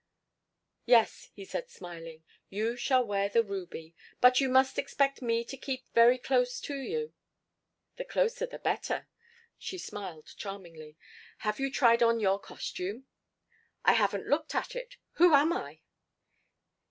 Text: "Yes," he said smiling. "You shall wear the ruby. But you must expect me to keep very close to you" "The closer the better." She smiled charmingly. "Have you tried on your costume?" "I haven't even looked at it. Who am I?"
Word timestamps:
"Yes," 0.87 1.29
he 1.35 1.45
said 1.45 1.69
smiling. 1.69 2.23
"You 2.49 2.75
shall 2.75 3.05
wear 3.05 3.29
the 3.29 3.43
ruby. 3.43 3.93
But 4.19 4.41
you 4.41 4.49
must 4.49 4.79
expect 4.79 5.21
me 5.21 5.43
to 5.45 5.55
keep 5.55 5.83
very 5.93 6.17
close 6.17 6.59
to 6.61 6.73
you" 6.75 7.13
"The 7.97 8.05
closer 8.05 8.47
the 8.47 8.57
better." 8.57 9.07
She 9.59 9.77
smiled 9.77 10.33
charmingly. 10.37 10.97
"Have 11.45 11.59
you 11.59 11.69
tried 11.69 12.01
on 12.01 12.19
your 12.19 12.39
costume?" 12.39 13.05
"I 13.85 13.93
haven't 13.93 14.21
even 14.21 14.31
looked 14.31 14.55
at 14.55 14.75
it. 14.75 14.97
Who 15.17 15.35
am 15.35 15.53
I?" 15.53 15.81